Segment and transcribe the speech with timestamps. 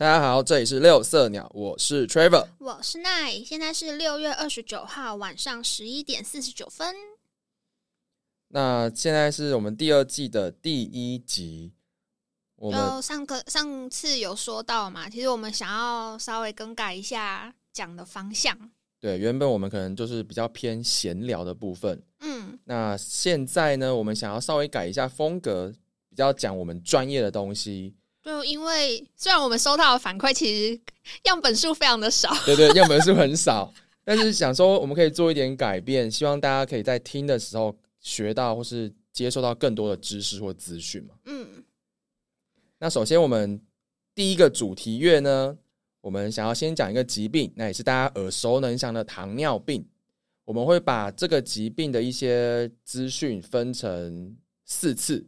[0.00, 2.46] 大家好，这里是六色鸟，我是 Trevor。
[2.58, 6.96] 我是奈，现在是六月二十九号晚上十一点四十九分。
[8.48, 11.74] 那现在是我们第二季的第一集，
[12.56, 18.56] 我们就上个上次有说到嘛，其实我们想要稍微更改一下讲的方向。
[19.00, 25.70] 对原本我们可能就是比较偏闲聊的部分，嗯，那现在呢，我们想要稍微改一下风格，
[26.08, 27.94] 比较讲我们专业的东西。
[28.22, 30.80] 就因为虽然我们收到的反馈其实
[31.24, 33.72] 样本数非常的少，对对，样本数很少，
[34.04, 41.14] 但是想说我们可以做一点改变，希望大家可以在听的时候学到或是接受到更多的知识或资讯嘛。
[41.24, 41.64] 嗯，
[42.78, 43.60] 那首先我们
[44.14, 45.56] 第一个主题月呢，
[46.02, 49.86] 我们想要先讲一个疾病，那也是大家耳熟能详的糖尿病。
[50.44, 55.24] 我们会把这个疾病的一些资讯分成四次，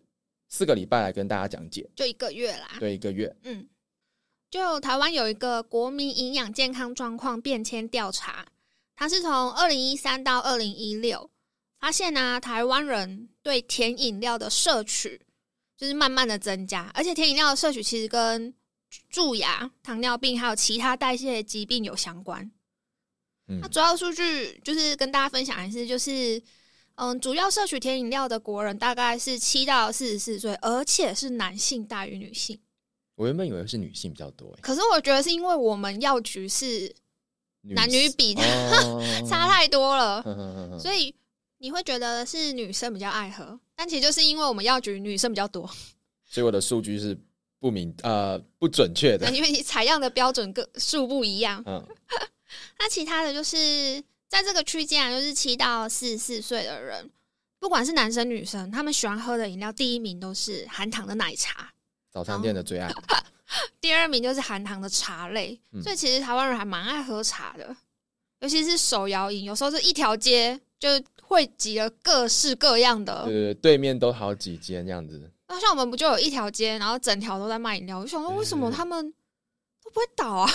[0.52, 1.88] 四个礼拜来跟大家讲解。
[1.96, 2.76] 就一个月啦。
[2.78, 3.34] 对，一个月。
[3.44, 3.66] 嗯，
[4.50, 8.46] 就台湾有一个国民营养健康状况变迁调查，
[8.94, 11.30] 它是从二零一三到二零一六
[11.80, 15.18] 发现呢、台湾人对甜饮料的摄取
[15.74, 18.54] 就是慢慢的增加，而且甜饮料的摄取其实跟
[19.08, 22.44] 蛀牙、糖尿病还有其他代谢疾病有相关。
[23.48, 26.40] 嗯那主要数据就是跟大家分享一次，就是
[27.02, 32.56] 嗯，主要摄取甜饮料的国人大概是七到四十四岁，而且是男性大于女性。
[33.16, 36.94] 我原本以为是女性比较多，欸可是我觉得是因为我们药局是
[37.62, 41.12] 男女比的哦 差太多了， 呵呵呵呵所以
[41.58, 45.68] 你会觉得是女生比较爱喝，但其实就是因为我们药局女生比较多，
[46.24, 47.18] 所以我的数据是
[47.58, 49.28] 不明呃不准确的。
[49.32, 51.62] 因为你采样的标准个数不一样。
[51.66, 51.84] 嗯，
[52.78, 57.10] 那其他的就是在这个区间啊，就是七到四十四岁的人，
[57.58, 61.70] 不管是男生女生，他们喜欢喝的饮料第一名都是含糖的奶茶，
[62.10, 62.90] 早餐店的最爱。
[63.78, 67.76] 第二名就是含糖的茶类，嗯所以其实台湾人还蛮爱喝茶的，
[68.40, 70.88] 尤其是手摇饮，有时候是一条街就
[71.20, 73.34] 汇集了各式各样的对。
[73.34, 75.30] 对对，对面都好几间这样子。
[75.46, 77.98] 那像我们不就有一条街，然后整条都在卖饮料？
[77.98, 79.14] 我就想说，为什么他们都
[79.92, 80.50] 不会倒啊？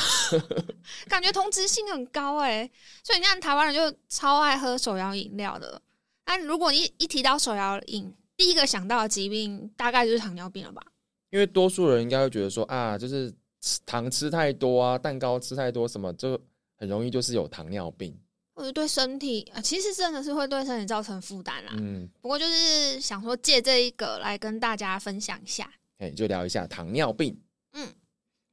[1.08, 2.70] 感觉同质性很高哎、
[3.04, 5.82] 所以你看台湾人就超爱喝手摇饮料的。
[6.26, 10.82] 那如果一一提到手摇饮，第一个想到的疾病大概就是糖尿病了吧？
[11.30, 16.40] 因为多数人应该会觉得说啊，就是吃糖吃太多啊，蛋糕吃太多，什么就
[16.76, 18.18] 很容易就是有糖尿病。
[18.56, 21.74] 或者对身体啊、其实真的是会对身体造成负担啦。
[21.78, 25.72] 嗯，不过就是想说借这一个来跟大家分享一下。
[26.00, 27.40] 哎，就聊一下糖尿病。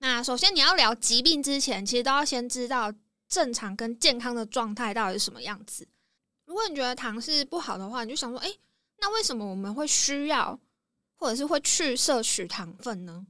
[0.07, 2.93] 那首先你要聊疾病之前，其实都要先知道
[3.27, 5.89] 正常跟健康的状态到底是什么样子。
[6.45, 8.55] 如果你觉得糖是不好的话，你就想说，哎、
[8.99, 10.61] 那为什么我们会需要
[11.17, 13.27] 或者是会去摄取糖分呢？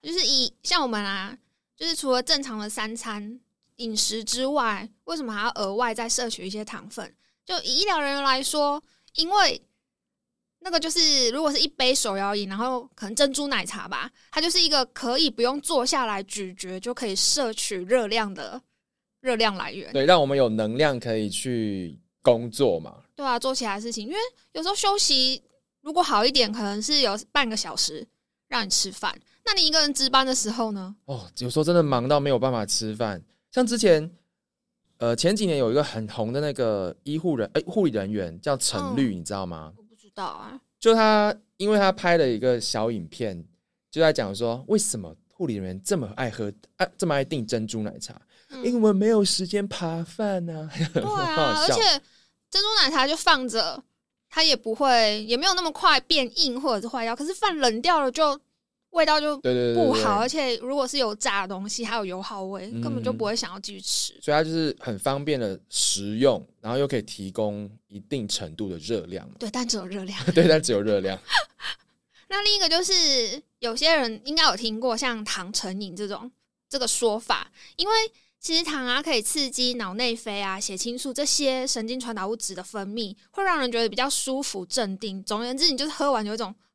[0.00, 1.36] 就是以像我们啊，
[1.76, 3.40] 就是除了正常的三餐
[3.78, 7.12] 饮食之外，为什么还要额外再摄取一些糖分？
[7.44, 8.80] 就以医疗人员来说，
[9.14, 9.60] 因为
[10.60, 18.60] 那个就是，如果是一杯手摇饮，然后可能珍珠奶茶吧，它就是一个可以不用坐下来咀嚼就可以摄取热量的
[19.20, 19.92] 热量来源。
[19.92, 22.96] 对，让我们有能量可以去工作嘛。
[23.14, 24.18] 对啊，做其他事情，因为
[24.52, 25.42] 有时候休息
[25.80, 28.06] 如果好一点，可能是有半个小时
[28.48, 29.18] 让你吃饭。
[29.44, 30.94] 那你一个人值班的时候呢？
[31.06, 33.22] 哦，有时候真的忙到没有办法吃饭。
[33.50, 34.10] 像之前，
[34.98, 39.72] 呃，前几年有一个很红的那个医护人，哎、护理人员叫陈绿，你知道吗？
[40.24, 40.60] 啊。
[40.78, 43.44] 就他，因为他拍了一个小影片，
[43.90, 48.14] 就在讲说为什么护理人员这么爱喝啊，这么爱订珍珠奶茶，
[48.50, 51.82] 嗯因为没有时间扒饭呢、 对啊，而且
[52.50, 53.82] 珍珠奶茶就放着，
[54.30, 57.16] 它也不会，也没有那么快变硬或者是坏掉。
[57.16, 58.38] 可是饭冷掉了就
[58.90, 64.12] 味道就不好，而且如果是有炸的东西，还有油耗味，嗯根本就不会想要继续吃。
[64.20, 69.34] 所以它就是很方便的食用，然后又可以提供一定程度的热量嘛。
[69.38, 70.18] 对，但只有热量。
[70.34, 71.18] 对，但只有热量。
[72.28, 76.30] 那另一个就是有些人应该有听过像糖成瘾这种
[76.68, 77.94] 这个说法，因为
[78.40, 85.22] 其实糖啊可以刺激脑内啡啊、血清素这些神经传导物质的分泌，会让人觉得比较舒服、镇定。
[85.24, 86.67] 总而言之，你就是喝完有一种啊，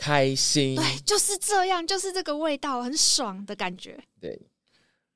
[0.00, 4.02] 开心，对，就是这样，就是这个味道，很爽的感觉。
[4.18, 4.40] 对，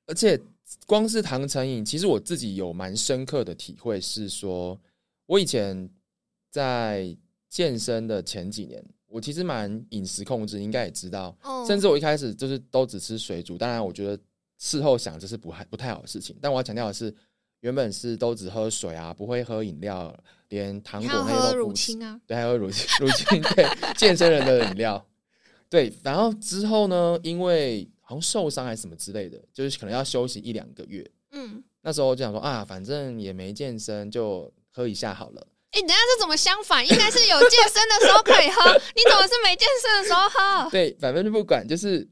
[0.07, 0.39] 而且
[0.87, 4.79] 光是糖成瘾，其实我自己有蛮深刻的体会，是说
[5.25, 5.89] 我以前
[6.51, 7.17] 在
[7.49, 11.65] 健身的前几年，我其实蛮饮食控制，应该也知道，哦。
[11.67, 14.23] 甚至我一开始就是都只吃水煮，当然我觉得
[14.59, 17.15] 事后想这是不太不太好的事情，但我要强调的是，
[17.61, 20.15] 原本是都只喝水啊，不会喝饮料，
[20.55, 21.93] 连糖果还有乳那些都不吃。
[21.93, 23.67] 清啊，对，还有乳清， 乳清对
[23.97, 25.07] 健身人的饮料，
[25.69, 25.93] 对。
[26.03, 31.09] 然后之后呢，因为好像受伤还是什么之类的，就是可能要休息一两个月。
[31.33, 35.47] 嗯，那时候就想说啊，反正也没健身，就喝一下好了。
[35.73, 36.87] 哎、等下是怎么相反？
[36.89, 40.71] 应该是有健身的时候可以喝， 你怎么是没健身的时候喝？
[40.71, 42.09] 对，反正就不管，就是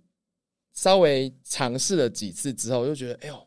[0.75, 3.47] 稍微尝试了几次之后，就觉得哎呦，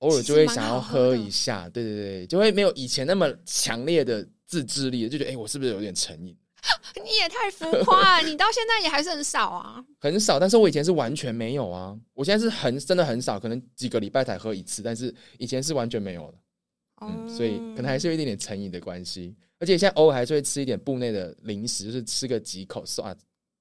[0.00, 6.36] 偶尔就会想要喝一下，对对对，就会没有以前那么强烈的自制力，就觉得哎，我是不是有点成瘾？
[7.02, 9.82] 你也太浮夸了，你到现在也还是很少啊。
[9.98, 16.38] 很少，但是我以前是完全没有啊，我现在是很真的很少，可能几个礼拜才喝一次，但是以前是完全没有的。
[17.02, 23.16] 嗯，所以可能还是有一点点成瘾的关系，而且现在偶尔还是会吃一点部内的零食，就是吃个几口刷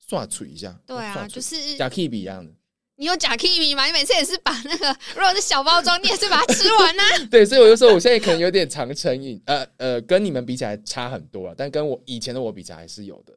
[0.06, 0.78] 刷嘴一下。
[0.86, 2.52] 对啊，就是假 K 比一样的。
[3.00, 3.86] 你有假 kiwi 吗？
[3.86, 13.34] 你每次也是把那个如果是小包装，你也是把它吃完呢、 对，所以我就说我现在可能有点长成瘾，呃呃，跟你们比起来差很多了，但跟我以前的我比起来还是有的，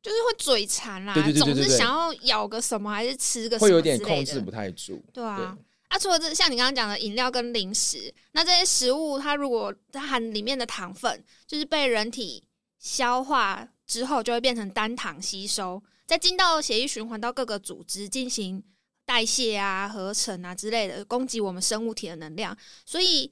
[0.00, 5.02] 就是会嘴馋啦，总是想要咬个什么，还是吃个什么会有点控制不太住。
[5.12, 5.58] 对啊。
[5.88, 12.42] 啊，除了这像你刚刚讲的饮料跟零食，那这些食物它如果它含里面的糖分，就是被人体
[12.78, 18.62] 消化之后，就会变成单糖吸收，再进到血液循环到各个组织进行
[19.12, 22.56] 代谢啊、合成啊之类的，供给我们生物体的能量。
[22.86, 23.30] 所以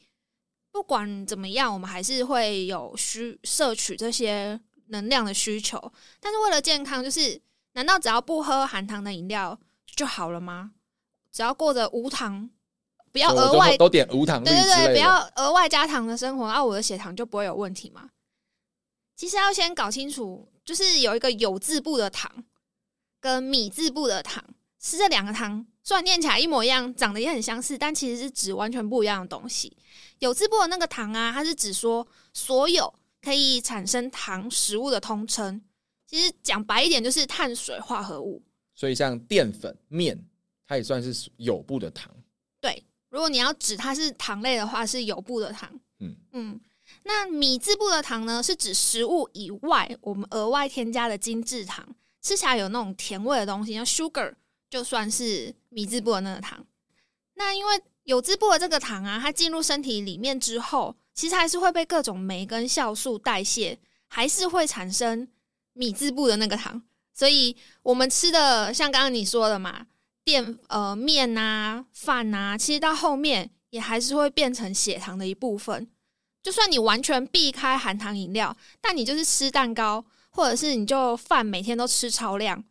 [0.71, 5.81] 不管怎么样，我们还是会有需摄取这些能量的需求。
[6.21, 7.41] 但是为了健康，就是
[7.73, 10.73] 难道只要不喝含糖的饮料就好了吗？
[11.33, 12.51] 只要过着无糖，
[13.11, 18.11] 不要额外都点无糖，对对对，不要额外加糖的生活，啊，我的血糖就不会有问题吗？
[19.17, 22.45] 其实要先搞清楚，就是有一个有字部的糖
[23.19, 24.45] 跟米字部的糖，
[24.81, 29.77] 是这两个糖，虽然念起来一模一样，长得也很相似，但其实是指完全不一样的东西。
[30.19, 32.93] 有字部的那个糖啊，它是指说所有
[33.23, 35.61] 可以产生糖食物的通称。
[36.07, 38.43] 其实讲白一点，就是碳水化合物。
[38.75, 40.27] 所以像淀粉、面。
[40.67, 42.09] 它也算是有部的糖，
[42.61, 42.85] 对。
[43.09, 45.69] 如果你要指它是糖类的话，是有部的糖。
[45.99, 46.61] 嗯嗯，
[47.03, 51.85] 那米字部的糖呢，是指食物以外我们额外添加的精制糖，
[52.23, 54.33] 吃起来有那种甜味的东西，像 sugar
[54.71, 56.65] 就算是米字部的那个糖。
[57.35, 65.29] 那因为有字部的这个糖啊，它进入身体里面之后，其实还是会被各种酶跟酵素代谢，还是会产生
[65.75, 66.83] 米字部的那个糖。
[67.13, 69.87] 所以我们吃的，像刚刚你说的嘛。
[70.23, 75.89] 淀呃面啊饭啊，其实到后面也还是会变成血糖的一部分。
[76.43, 82.63] 就算你完全避开含糖饮料，但你就是吃蛋糕，或者是你就饭每天都吃超量，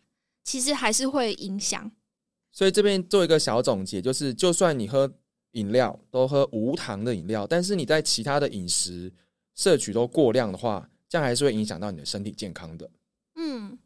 [0.49, 1.91] 其实还是会影响。
[2.51, 5.07] 所以这边做一个小总结，就是就算你喝
[5.51, 9.13] 饮料都喝无糖的饮料，但是你在其他的饮食
[9.53, 12.89] 摄取都过量的话，这样还是会影响到你的身体健康的。
[13.35, 13.77] 嗯，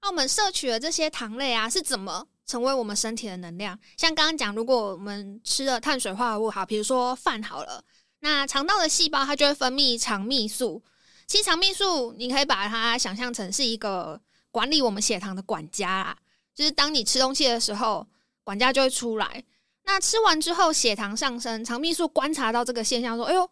[0.00, 2.28] 那我们摄取的这些糖类啊，是怎么？
[2.46, 7.82] 成为我们身体的能量，像刚刚讲，如果我们吃了碳水化合物好，比如说饭好了，
[8.20, 10.84] 那肠道的细胞它就会分泌肠泌素。
[11.26, 14.20] 其实肠泌素你可以把它想象成是一个
[14.54, 16.16] 管理我们血糖的管家啦，
[16.54, 18.06] 就是当你吃东西的时候，
[18.44, 19.42] 管家就会出来。
[19.82, 23.50] 那吃完之后血糖上升，肠泌素观察到这个现象，说：“哎呦，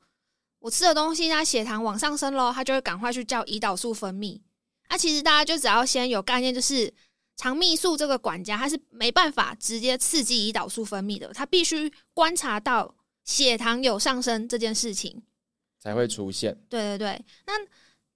[0.61, 4.41] 我吃的东西它血糖往上升喽。”他就会赶快去叫胰岛素分泌。
[4.89, 6.94] 那其实大家就只要先有概念，就是。
[7.35, 12.94] 肠泌素这个管家，它是没办法直接刺激胰岛素分泌的，它必须观察到
[13.25, 15.21] 血糖有上升这件事情
[15.81, 16.55] 才会出现。
[16.69, 17.55] 对对对，那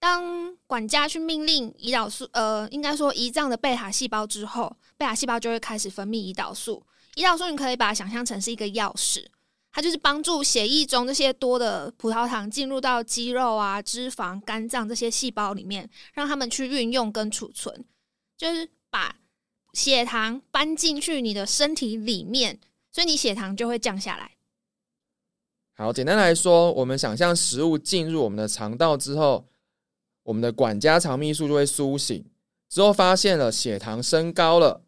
[0.06, 6.80] 当管家去命令胰岛素，呃，应该说胰脏的贝塔细胞之后，贝塔细胞就会开始分泌胰岛素。
[7.16, 9.26] 胰岛素你可以把它想象成是一个钥匙，
[9.72, 17.84] 它就是帮助血液中这些多的葡萄糖进入到肌肉啊、脂肪、肝脏这些细胞里面，让他们去运用跟储存，
[18.36, 18.68] 就是。
[18.88, 19.14] 把
[19.74, 22.58] 血糖搬进去你的身体里面，
[22.90, 24.30] 所以你血糖就会降下来。
[25.74, 29.44] 好，简单来说，我们想象食物进入我们的肠道之后，
[30.26, 32.24] 我们的管家肠泌素就会苏醒，
[32.68, 34.82] 之后发现了血糖升高了，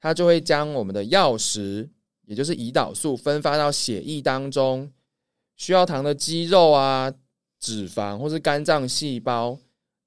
[0.00, 1.90] 它就会将我们的药食，
[2.24, 4.90] 也就是胰岛素分发到血液当中，
[5.54, 7.12] 需要糖的肌肉啊、
[7.60, 9.58] 脂肪或是肝脏细胞。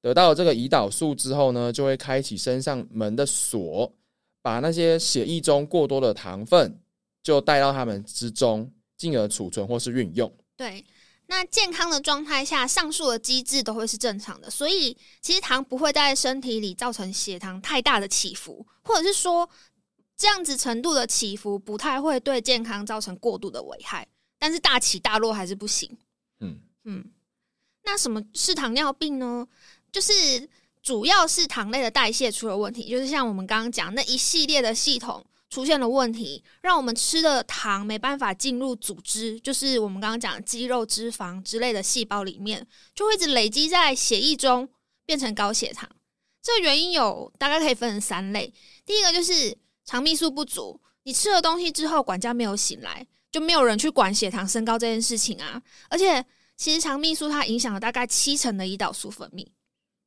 [0.02, 3.94] 得到这个胰岛素之后呢，就会开启身上门的锁，
[4.42, 6.80] 把那些血液中过多的糖分
[7.22, 10.30] 就带到它们之中，进而储存或是运用。
[10.58, 10.84] 对，
[11.36, 19.50] 那健康的状态下，上述的机制都会是正常的，所以其实糖不会在身体里造成血糖太大的起伏，或者是说
[20.16, 25.98] 这样子程度的起伏不太会对健康造成过度的危害，但是大起大落还是不行。
[26.40, 27.04] 嗯嗯，
[27.84, 29.48] 那什么是糖尿病呢？
[29.92, 30.48] 就是
[30.84, 44.68] 主要是糖类的代谢出了问题，就是像我们刚刚讲那一系列的系统出现了问题，让我们吃的糖没办法进入组织，就是我们刚刚讲的肌肉、脂肪之类的细胞里面，就会一直累积在血液中，
[45.06, 45.88] 变成高血糖。
[46.42, 48.52] 这个原因有大概可以分成三类，
[48.84, 49.56] 第一个就是
[49.86, 55.62] 肠泌素不足，你吃了东西之后，管家没有醒来，就没有人去管血糖升高这件事情啊。
[55.88, 56.26] 而且，
[56.58, 59.46] 其实肠泌素它影响了大概七成的胰岛素分泌，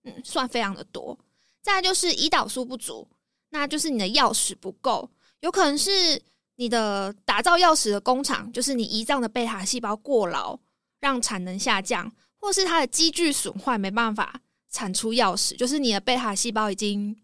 [0.02, 1.16] 嗯，算非常的多。
[1.62, 3.08] 再就是胰岛素不足，
[3.50, 5.08] 那就是你的钥匙不够，
[5.40, 6.20] 有可能是
[6.56, 10.58] 你的打造钥匙的工厂，就是你胰脏的贝塔细胞过劳，
[11.00, 14.40] 让产能下降，或是它的机具损坏，没办法。
[14.68, 17.16] 产出钥匙，就是你的贝塔细胞已经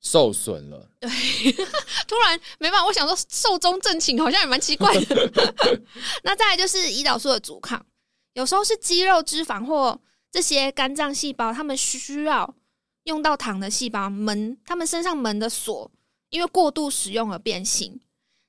[0.00, 0.88] 受损了。
[0.98, 1.10] 对，
[2.08, 5.30] 突然没办法，我想说寿终正寝好像也蛮奇怪的。
[6.24, 7.84] 那再来就是胰岛素的阻抗，
[8.32, 12.54] 有时候是肌肉、脂肪或这些肝脏细胞，他们需要
[13.02, 15.90] 用到糖的细胞门，他们身上门的锁
[16.30, 18.00] 因为过度使用而变形。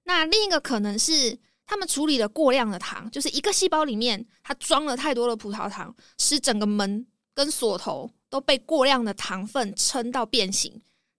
[0.05, 8.09] 那另一个可能是他们处理了过量的糖，就是一个细胞里面它装了太多的葡萄糖，使整个门跟锁头。
[8.31, 10.71] 都被过量的糖分撑到变形，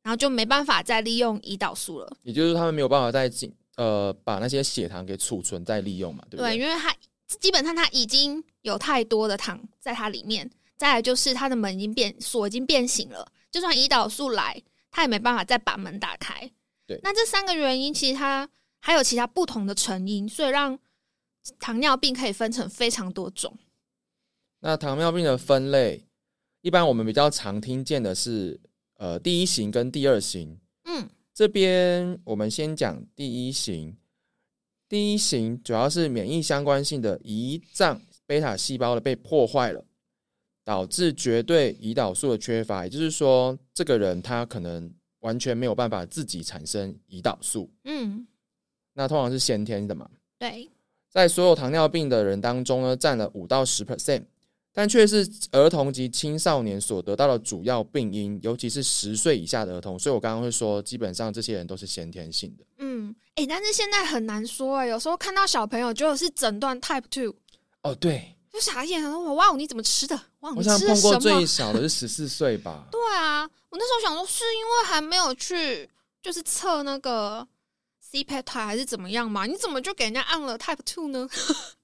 [0.02, 2.10] 然后就没办法再利用胰岛素了。
[2.22, 6.56] 也就是他们没有办法再进呃把那些血糖给储存再利用嘛，对不对？
[6.56, 6.96] 对，因为它
[7.38, 10.50] 基本上它已经有太多的糖在它里面。
[10.78, 16.48] 再来就是它的门已经变锁已经变形了，就算胰岛素来，它也没办法再把门打开。
[16.86, 20.78] 对，那这三个原因其实它还有其他不同的成因，所以让
[21.58, 23.58] 糖尿病可以分成非常多种。
[24.60, 26.06] 那糖尿病的分类。
[26.60, 28.60] 一般我们比较常听见的是，
[28.94, 30.60] 呃，第一型跟第二型。
[30.84, 33.96] 嗯，这边我们先讲第一型。
[34.88, 39.84] 第一型主要是免疫相关性的胰脏贝塔细胞的被破坏了，
[40.64, 47.70] 导致绝对胰岛素的缺乏，也就是说，这个人他可能完全没有办法自己产生胰岛素。
[47.84, 48.26] 嗯，
[48.94, 50.08] 那通常是先天的嘛？
[50.38, 50.68] 对，
[51.08, 54.24] 在所有糖尿病的人当中呢，占了五到十 percent。
[54.74, 59.98] 但却是儿童及青少年所得到的主要病因，尤其是十岁以下的儿童。
[59.98, 62.64] 所以我刚刚会说，基本上这些人都是先天性的。
[62.78, 67.34] 嗯，哎，但是现在很难说哎，有时候看到小朋友就是诊断 Type Two。
[67.82, 70.18] 哦，对，就傻眼，了我哇，你怎么吃的？
[70.40, 72.88] 哇，我想碰过最小的是十四岁吧？
[72.90, 75.88] 对啊，我那时候想说，是因为还没有去
[76.22, 77.46] 就是测那个
[78.00, 79.46] C p e t 还是怎么样嘛？
[79.46, 81.26] 你怎么就给人家按了 Type Two 呢？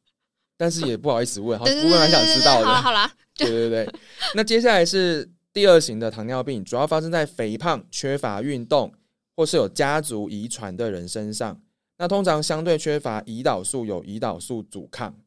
[0.59, 2.66] 但是也不好意思问，好，我蛮想知道的。
[2.66, 3.95] 好了好了， 对对对。
[4.35, 8.92] 那接下来是第二型的糖尿病，主要发生在肥胖、缺乏运动
[9.35, 11.59] 或是有家族遗传的人身上。
[11.97, 15.18] 那通常相对缺乏胰岛素，有胰岛素阻抗。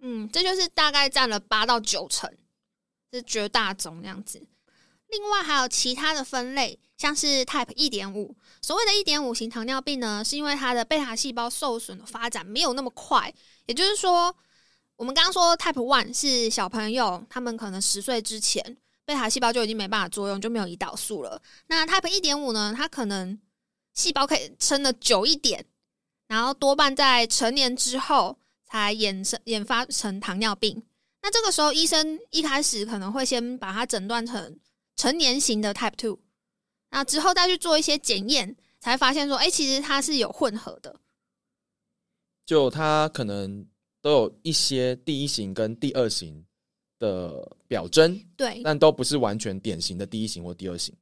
[0.00, 2.30] 嗯，这就是大概占了八到九成，
[3.12, 4.42] 是绝大宗样子。
[5.12, 8.34] 另外还有其他的分类，像是 Type 一点五。
[8.60, 13.32] 所谓的一点五型糖尿病呢，是因为它的贝塔细胞受损的发展没有那么快，
[13.66, 14.34] 也就是说。
[14.96, 21.42] 我们刚刚说 Type One 是小朋友，他们可能十岁之前贝塔细胞就已经没办法作用，就没有胰岛素了。
[21.66, 22.72] 那 Type 一点五呢？
[22.76, 23.36] 它可能
[23.94, 25.64] 细胞可以撑的久一点，
[26.28, 30.80] 然后多半在成年之后才衍生研发成糖尿病。
[31.22, 34.56] 那这个时候，医生一开始可能会先把它诊断成
[34.96, 36.18] 成年型的 Type Two，
[36.90, 41.00] 那之后再去做一些检验，才发现说，哎，其实它是有混合的，
[42.46, 43.66] 就它可能。
[44.02, 46.44] 都有一些第一型跟第二型
[46.98, 50.92] 的表征，对，但都不是完全典型的第一型或第二型。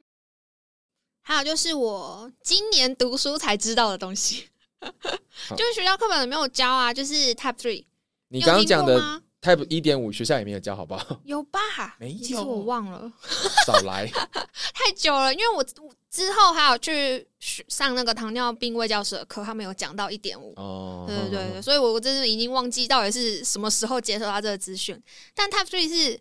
[1.23, 4.51] 还有就是我今年读书才知道的东西，
[4.83, 7.87] 就是学校课本里没有教啊，就是 Type Three。
[8.29, 11.21] 你刚刚讲的 Type 一点五，学校也没有教，好不好？
[11.25, 11.61] 有吧？
[11.99, 13.11] 没有，我忘了。
[13.67, 14.07] 少来，
[14.75, 15.65] 太久了，因为我。
[16.11, 17.25] 之后还有去
[17.69, 20.53] 上那个糖尿病卫教师的课，他们有讲到一点五。
[20.57, 25.01] 哦，对对对，所以我真的已经忘记到底是什么时候接受到这个资讯。
[25.37, 26.21] 但 Type Three 是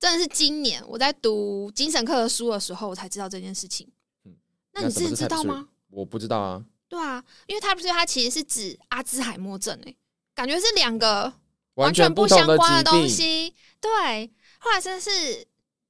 [0.00, 3.86] 真的是今年我在读精神科的书的时候，我才知道这件事情。
[4.24, 4.34] 嗯，
[4.72, 5.68] 那你自己知道吗？
[5.90, 6.64] 我不知道啊。
[6.88, 9.94] 对啊，因为 Type Three 它其实是指阿兹海默症，诶，
[10.34, 11.30] 感觉是两个
[11.74, 13.54] 完全不相关的东西。
[13.80, 15.46] 对，后来真的是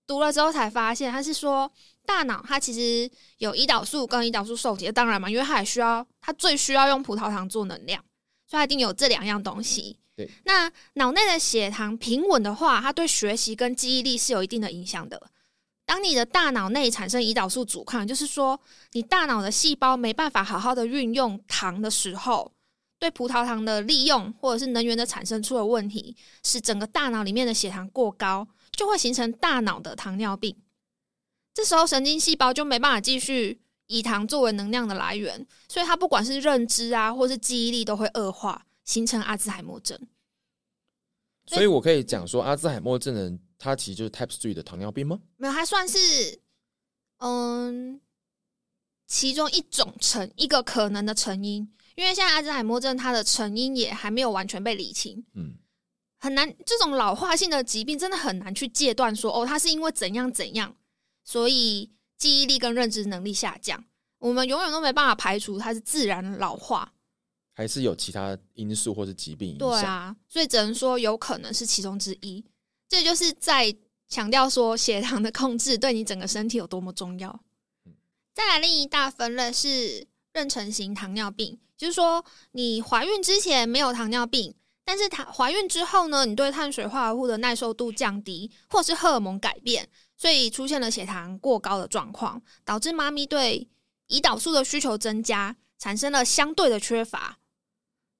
[0.06, 1.70] 读了之后才发现，他是说。
[2.06, 7.98] 大脑它其实有胰岛素跟胰岛素受体，当然嘛，因为它也需要，它最需要用葡萄糖做能量，
[8.46, 9.98] 所以它一定有这两样东西。
[10.14, 15.18] 对，那脑内的血糖平稳的话，它对学习跟记忆力是有一定的影响的。
[15.86, 18.60] 当你的大脑内产生胰岛素阻抗，就是说
[18.92, 22.52] 你大脑的细胞没办法好好的运用糖的时候，
[23.04, 30.56] 对葡萄糖的利用或者是能源的产生出了问题，使整个大脑里面的血糖过高，就会形成大脑的糖尿病。
[31.52, 39.98] 这时候神经细胞就没办法继续以糖作为能量的来源，所以它不管是认知啊，或是记忆力都会恶化，形成阿兹海默症。
[41.46, 45.20] 所以我可以讲说，阿兹海默症人他其实就是 Type Three 的糖尿病吗？
[45.36, 46.40] 没有，它算是
[47.18, 48.00] 嗯
[49.06, 55.54] 其中一种成一个可能的成因，因为现在阿兹海默症它的成因也还没有完全被理清，嗯，
[56.18, 60.76] 很难这种老化性的疾病真的很难去戒断说哦，它是因为怎样怎样，
[61.22, 63.84] 所以记忆力跟认知能力下降，
[64.18, 66.92] 我们永远都没办法排除它是自然老化。
[67.56, 69.68] 还是有其他因素或是疾病影响？
[69.68, 72.44] 对啊，所以只能说有可能是其中之一。
[72.88, 73.72] 这就是在
[74.08, 77.40] 强调说血糖的控制对你整个身体有多么重要。
[78.32, 84.54] 再来另一大分类是妊娠型糖尿病，就是说你怀孕之前没有糖尿病，
[84.84, 93.68] 但是她怀孕之后呢，你对碳水化合物的耐受度降低，或是荷尔蒙改变，所以出现了血糖过高的状况，导致妈咪对
[94.08, 97.38] 胰岛素的需求增加，产生了相对的缺乏。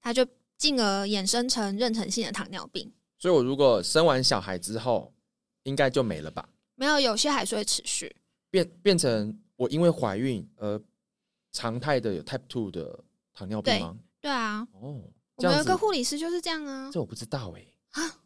[0.00, 0.26] 它就
[0.58, 2.92] 进而衍生成妊娠性的糖尿病。
[3.18, 5.14] 所以，我如果生完小孩之后，
[5.62, 6.48] 应该就没了吧？
[6.74, 8.14] 没有，有些还是会持续
[8.50, 10.80] 变变成我因为怀孕而
[11.52, 13.03] 常态的有 Type Two 的
[13.34, 13.96] 糖尿病吗？
[14.20, 14.66] 对啊。
[14.72, 15.02] 哦，
[15.34, 16.90] 我们有一个护理师就是这样啊。
[16.92, 17.66] 这我不知道哎。
[17.90, 18.20] 啊，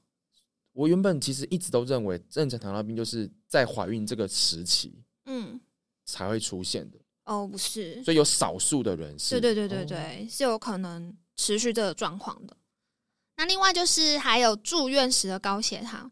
[0.73, 5.61] 我原本其实一直都认为妊娠糖尿病就是在怀孕这个时期，嗯，
[6.05, 6.99] 才会出现的。
[7.25, 8.05] 哦，不是。
[8.05, 9.41] 所以有少数的人是。
[9.41, 11.17] 对对对对对，是有可能。
[11.41, 12.57] 持续这个状况的，
[13.37, 16.11] 那另外就是还有住院时的高血糖，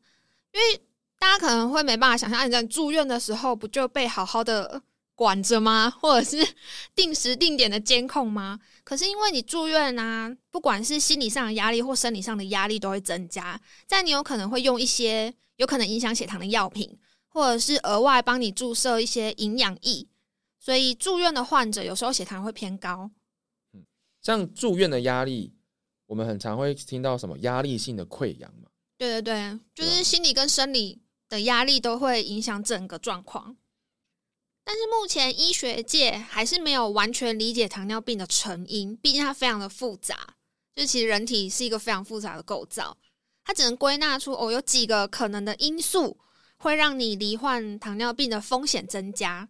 [0.53, 0.81] 因为
[1.19, 4.81] 大家可能会没办法想象，你在住院的时候不就被好好的
[5.17, 5.91] 管着吗？
[6.01, 6.47] 或者是
[6.95, 8.61] 定时定点的监控吗？
[8.85, 16.97] 可是因为你住院啊，不管是心理上的压力或生理上的压力都会增加，在你有可能会用一些有可能影响血糖的药品，
[17.27, 20.07] 或者是额外帮你注射一些营养液，
[20.61, 23.11] 所以住院的患者有时候血糖会偏高。
[23.73, 23.85] 嗯
[24.23, 25.55] 像住院的压力，
[26.07, 28.69] 我们很常会听到什么压力性的溃疡嘛？
[28.99, 33.57] 对对对，就是心理跟生理的压力都会影响整个状况。
[34.67, 40.35] 但是目前医学界还是没有完全理解糖尿病的成因，毕竟它非常的复杂。
[40.75, 42.99] 就其实人体是一个非常复杂的构造，
[43.45, 46.19] 它只能归纳出哦，有几个可能的因素
[46.57, 49.49] 会让你罹患糖尿病的风险增加。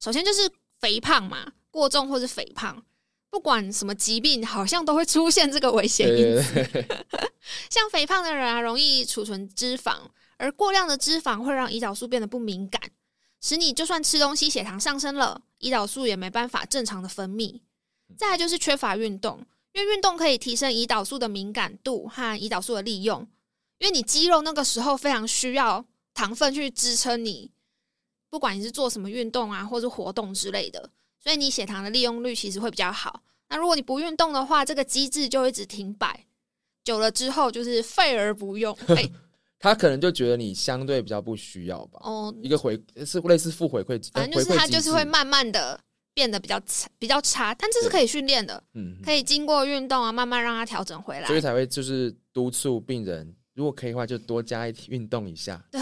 [0.00, 2.84] 首先就是肥胖嘛，过重或是肥胖。
[3.30, 6.88] 不管什么疾病，好像都会出现这个危险因子。
[7.70, 9.98] 像肥胖的人啊，容易储存脂肪，
[10.36, 12.82] 而过量的脂肪会让胰岛素变得不敏感，
[13.40, 17.60] 使你就算吃东西，血糖上升了，胰岛素也没办法正常的分泌。
[18.16, 23.20] 再来就是缺乏运动，因为运动可以提升胰岛素的敏感度和胰岛素的利用，
[23.78, 27.50] 因为你肌肉那个时候非常需要糖分去支撑你，
[28.30, 30.90] 不管你是做什么运动啊，或是活动之类的。
[31.20, 33.22] 所以你血糖的利用率其实会比较好。
[33.48, 36.26] 那如果你不运动的话，这个机制就一直停摆，
[36.84, 38.76] 久了之后就是废而不用。
[39.58, 42.00] 他可能就觉得你相对比较不需要吧。
[42.04, 45.78] 哦，一个回是类似负回馈，反正就是他就是会慢慢的
[46.14, 47.52] 变得比较差，比较差。
[47.54, 51.26] 但这是可以训练的，嗯，可以经过运动啊，慢慢让它调整回来。
[51.26, 55.60] 所以才会就是督促病人，如果可以的话，就多加一运动一下。
[55.72, 55.80] 对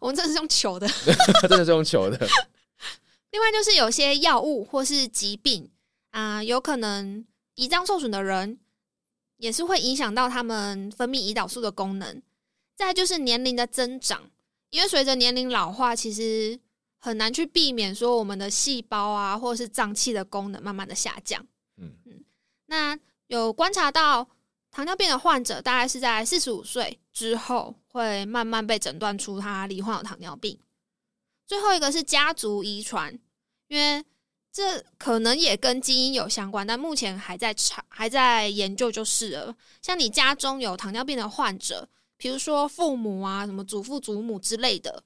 [0.00, 0.86] 我们真的是用球的，
[1.48, 2.16] 真的是用球的。
[3.32, 5.68] 另外就是有些药物或是疾病
[6.10, 7.26] 啊，有可能
[7.56, 8.58] 胰脏受损的人
[9.38, 12.22] 也是会影响到他们分泌胰岛素的功能。
[12.78, 14.30] 再就是年龄的增长，
[14.70, 16.56] 因为随着年龄老化，其实
[16.98, 21.44] 很难去避免说我们的细胞啊或者是脏器的功能慢慢的下降。
[21.76, 22.24] 嗯嗯，
[22.66, 24.28] 那有观察到
[24.70, 30.56] 糖尿病的患者，大概是在四十五岁之后会慢慢被诊断出他罹患有糖尿病。
[31.48, 33.18] 最后一个是家族遗传，
[33.66, 34.04] 因为
[34.52, 39.56] 这可能也跟基因有相关，但目前还在查，还在研究就是了。
[39.82, 45.02] 像你家中有糖尿病的患者，比如说父母啊、什么祖父祖母之类的，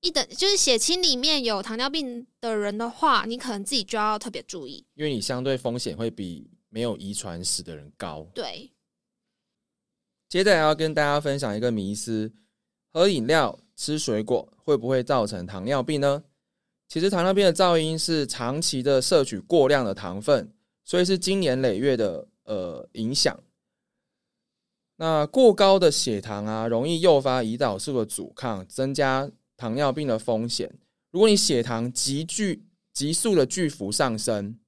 [0.00, 8.24] 一等就是血清里面有糖尿病的人的话，你可能自己就要特别注意，因为你相对风险会比没有遗传史的人高。
[8.32, 8.70] 对。
[10.28, 12.32] 接下来要跟大家分享一个迷思：
[12.92, 13.58] 喝饮料。
[13.76, 16.22] 吃水果会不会造成糖尿病呢？
[16.86, 20.52] 其实糖尿病的噪音是长期的摄取过量的糖分，
[20.84, 23.42] 所以是经年累月的呃影响。
[25.00, 30.70] 那过高的血糖啊，容易诱发胰岛素的阻抗，增加糖尿病的风险。
[31.10, 34.58] 如果你血糖急剧、急速的巨幅上升，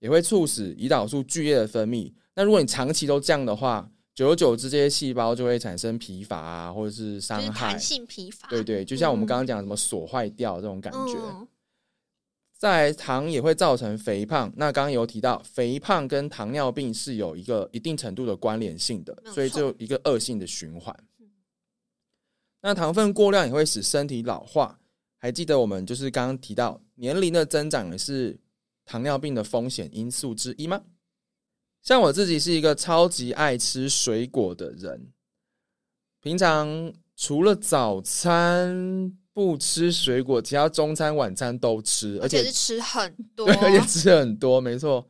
[0.00, 2.12] 也会促使胰岛素剧烈的分泌。
[2.34, 7.70] 那如果你长期都这样的话，久而久之，这些细胞就会产生疲乏啊，或者是伤害。
[7.70, 8.48] 弹性疲乏。
[8.48, 11.46] 对对，就像我们刚刚讲什么锁坏掉这种感觉。
[12.56, 14.52] 在糖也会造成肥胖。
[14.56, 20.94] 那刚刚有提到，肥胖跟糖尿病是有一个一定程度的关联性的所以就一个恶性的循环。
[22.62, 24.78] 那糖分过量也会使身体老化。
[25.18, 28.38] 还记得我们就是刚刚提到年龄的增长也是
[28.84, 30.80] 糖尿病的风险因素之一吗？
[31.82, 35.12] 像我自己是一个超级爱吃水果的人，
[36.20, 45.06] 平常除了早餐不吃水果，其他中餐、晚餐都吃，而且是吃很 多对，，而且吃很多，没错。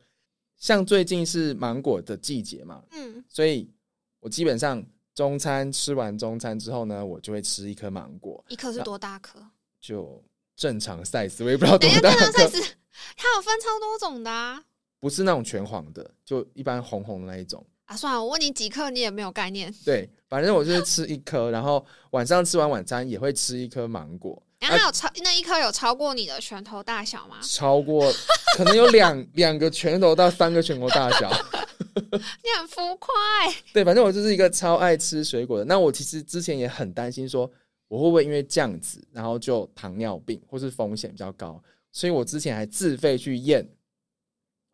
[0.57, 3.71] 像最近是芒果的季节嘛，嗯，所以
[4.19, 4.85] 我基本上
[5.15, 9.39] 中餐吃完中餐之后呢，我就会吃一颗芒果，一颗是多大颗？
[9.79, 10.21] 就
[10.57, 12.71] 正常 size，我也不知道多大正常，size
[13.15, 14.61] 它有分超多种的啊！
[14.99, 17.65] 不是那种全黄的，就一般红红的那一种。
[17.85, 19.73] 啊，算了，我问你几克，你也没有概念。
[19.85, 27.37] 对，反正我就是吃一颗，然后晚上吃完晚餐也会吃一颗芒果，然后有超那一颗有超过你的拳头大小吗？
[27.41, 28.11] 超过
[28.55, 31.31] 可能有两两个拳头到三个拳头大小。
[31.97, 33.13] 你很浮夸
[33.45, 35.65] 欸对，反正我就是一个超爱吃水果的。
[35.65, 37.49] 那我其实之前也很担心说，
[37.87, 41.61] 我会不会因为这样子，然后就糖尿病或是风险比较高，
[41.91, 43.67] 所以我之前还自费去验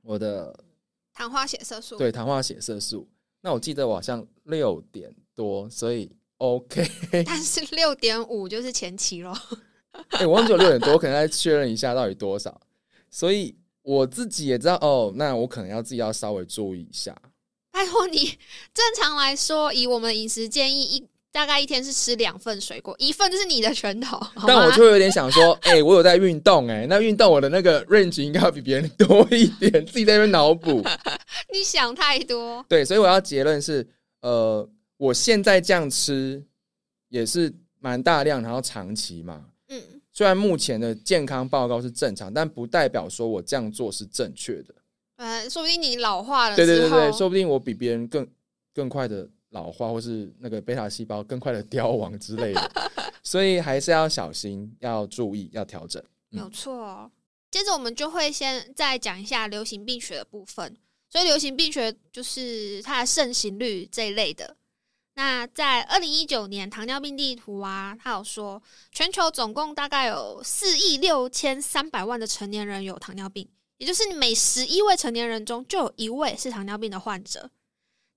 [0.02, 0.58] 我的
[1.14, 1.98] 糖化血色素。
[1.98, 3.08] 对糖化血色素。
[3.42, 6.90] 那我记得我好像六点多，所以 OK。
[7.26, 9.38] 但是六点五就是前期咯。
[10.10, 12.60] 哎、我忘记有六点多，我可能再确认一下到底多少。
[13.12, 17.16] 所以我自己也知道哦，那我可能要自己要稍微注意一下。
[17.72, 18.38] 拜托你，
[18.74, 30.84] 正常来说，以我们的饮食建议，一大概一天是吃两份水果，一份就是你的拳头，但我就会有点想说，哎、我有在运动，哎，那运动我的那个 range 应该要比别人多一点，自己在那边脑补。
[31.52, 32.64] 你想太多。
[32.70, 33.88] 对，所以我要结论是，
[34.22, 34.68] 呃，
[35.04, 36.42] 我现在这样吃
[37.10, 39.50] 也是蛮大量，然后长期嘛。
[39.68, 39.82] 嗯，
[40.14, 44.74] 虽然目前的健康报告是正常，但不代表说我这样做是正确的。
[45.18, 48.26] 嗯，说不定你老化了，对对对对，说不定我比别人更
[48.74, 52.72] 更快的老化，或是那个贝塔细胞更快的凋亡之类的，
[53.24, 56.02] 所以还是要小心，要注意，要调整。
[56.30, 57.12] 没有错哦。
[57.52, 60.78] 接着我们就会先再讲一下流行病学的部分，
[61.10, 64.56] 所以流行病学就是它的盛行率这一类的。
[65.16, 73.48] 那在二零一九年糖尿病地图啊，它有说全球总共大概有四亿六千三百万的成年人有糖尿病，
[73.78, 77.52] 也就是每十一位成年人中就有一位是糖尿病的患者。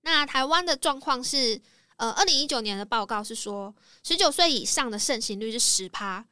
[0.01, 1.61] 那台湾的状况是，
[1.97, 6.25] 呃，二零一九年的报告是说，十九岁以上的盛行率是十趴，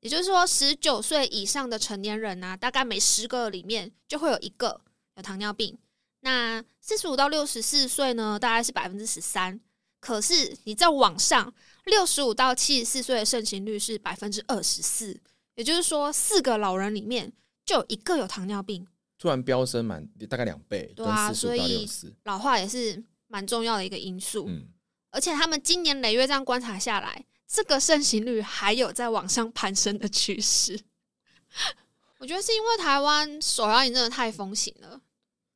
[0.00, 4.80] 也就是说，十九岁以上的成年人啊，大概每十个里面就会有一个
[5.16, 5.76] 有糖尿病。
[6.24, 9.60] 那四十五到六十四岁呢，大概是百分之十三。
[10.00, 11.52] 可是你在网上，
[11.84, 15.20] 六十五到七十四岁的盛行率是百分之二十四，
[15.54, 17.30] 也就是说，四个老人里面
[17.66, 18.86] 就有一个有糖尿病。
[19.18, 21.86] 突然飙升满大概两倍，对啊所以。
[22.24, 24.46] 老化也是蛮重要的一个因素。
[24.48, 24.66] 嗯，
[25.10, 30.80] 而且他们今年累月这样观察下来，这个盛行率还有在往上攀升的趋势。
[32.18, 35.00] 我觉得是因为台湾手摇饮真的太风行了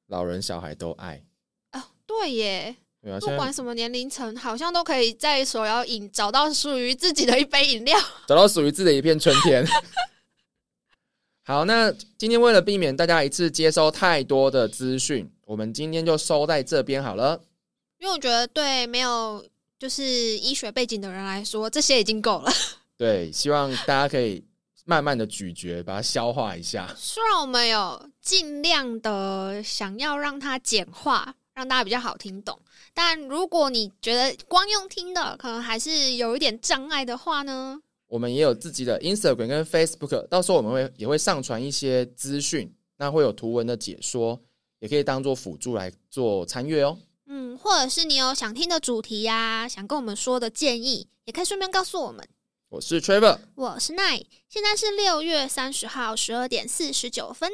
[0.08, 1.22] 老人小孩都爱。
[1.70, 1.88] 啊！
[2.06, 7.98] 对耶，对啊，不管什么年龄层，好像都可以在手摇饮找到属于自己的一杯饮料。
[8.26, 9.64] 找到属于自己的一片春天。
[11.44, 17.40] 好，那今天为了避免大家一次接收太多的资讯，我们今天就收在这边好了。
[17.98, 19.44] 因为我觉得对没有
[19.78, 22.52] 就是医学背景的人来说，这些已经够了。
[22.96, 24.44] 对，希望大家可以
[24.88, 26.90] 慢慢的咀嚼，把它消化一下。
[26.96, 32.58] 虽然我们有尽量的想要让它简化，让大家比较好听懂，
[32.94, 44.40] 但如果你觉得光用听的可能还是有一点障碍的话呢，我们也有自己的 Instagram 跟 Facebook，到时候我们会也会上传一些资讯，那会有图文的解说，
[44.78, 46.96] 也可以当做辅助来做参阅哦。
[47.26, 52.26] 嗯，或者是你有想听的主题呀、想跟我们说的建议，也可以顺便告诉我们。
[52.70, 57.50] 我是 Trevor，我是奈，现在是六月三十号十二点四十九分。